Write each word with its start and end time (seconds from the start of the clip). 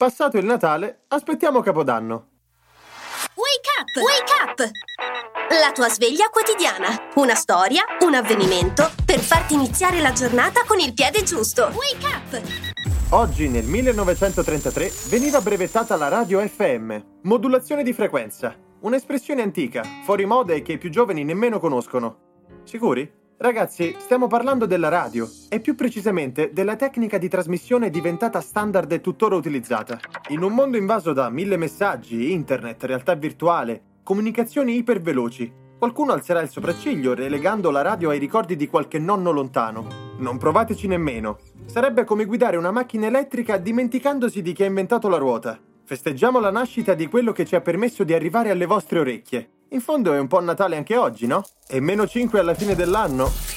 Passato 0.00 0.38
il 0.38 0.46
Natale, 0.46 1.02
aspettiamo 1.08 1.60
Capodanno. 1.60 2.28
Wake 3.34 3.68
up! 3.78 4.02
Wake 4.02 4.32
up! 4.42 4.70
La 5.60 5.72
tua 5.72 5.90
sveglia 5.90 6.30
quotidiana. 6.30 7.10
Una 7.16 7.34
storia, 7.34 7.82
un 8.00 8.14
avvenimento 8.14 8.90
per 9.04 9.18
farti 9.18 9.52
iniziare 9.52 10.00
la 10.00 10.12
giornata 10.12 10.64
con 10.66 10.78
il 10.78 10.94
piede 10.94 11.22
giusto. 11.22 11.64
Wake 11.74 12.06
up! 12.06 13.10
Oggi, 13.10 13.50
nel 13.50 13.66
1933, 13.66 14.90
veniva 15.10 15.42
brevettata 15.42 15.96
la 15.96 16.08
radio 16.08 16.40
FM, 16.40 16.96
modulazione 17.24 17.82
di 17.82 17.92
frequenza. 17.92 18.56
Un'espressione 18.80 19.42
antica, 19.42 19.82
fuori 20.04 20.24
moda 20.24 20.54
e 20.54 20.62
che 20.62 20.72
i 20.72 20.78
più 20.78 20.88
giovani 20.88 21.24
nemmeno 21.24 21.60
conoscono. 21.60 22.38
Sicuri? 22.64 23.19
Ragazzi, 23.42 23.96
stiamo 23.96 24.26
parlando 24.26 24.66
della 24.66 24.90
radio 24.90 25.26
e 25.48 25.60
più 25.60 25.74
precisamente 25.74 26.50
della 26.52 26.76
tecnica 26.76 27.16
di 27.16 27.26
trasmissione 27.26 27.88
diventata 27.88 28.38
standard 28.42 28.92
e 28.92 29.00
tuttora 29.00 29.34
utilizzata. 29.34 29.98
In 30.28 30.42
un 30.42 30.52
mondo 30.52 30.76
invaso 30.76 31.14
da 31.14 31.30
mille 31.30 31.56
messaggi, 31.56 32.32
internet, 32.32 32.84
realtà 32.84 33.14
virtuale, 33.14 33.80
comunicazioni 34.02 34.76
iperveloci, 34.76 35.50
qualcuno 35.78 36.12
alzerà 36.12 36.42
il 36.42 36.50
sopracciglio 36.50 37.14
relegando 37.14 37.70
la 37.70 37.80
radio 37.80 38.10
ai 38.10 38.18
ricordi 38.18 38.56
di 38.56 38.68
qualche 38.68 38.98
nonno 38.98 39.30
lontano. 39.30 39.86
Non 40.18 40.36
provateci 40.36 40.86
nemmeno. 40.86 41.38
Sarebbe 41.64 42.04
come 42.04 42.26
guidare 42.26 42.58
una 42.58 42.70
macchina 42.70 43.06
elettrica 43.06 43.56
dimenticandosi 43.56 44.42
di 44.42 44.52
chi 44.52 44.64
ha 44.64 44.66
inventato 44.66 45.08
la 45.08 45.16
ruota. 45.16 45.58
Festeggiamo 45.82 46.40
la 46.40 46.50
nascita 46.50 46.92
di 46.92 47.06
quello 47.06 47.32
che 47.32 47.46
ci 47.46 47.54
ha 47.54 47.62
permesso 47.62 48.04
di 48.04 48.12
arrivare 48.12 48.50
alle 48.50 48.66
vostre 48.66 48.98
orecchie. 48.98 49.48
In 49.72 49.80
fondo 49.80 50.12
è 50.12 50.18
un 50.18 50.26
po' 50.26 50.40
Natale 50.40 50.76
anche 50.76 50.96
oggi, 50.96 51.28
no? 51.28 51.44
E 51.68 51.78
meno 51.78 52.04
5 52.04 52.40
alla 52.40 52.54
fine 52.54 52.74
dell'anno? 52.74 53.49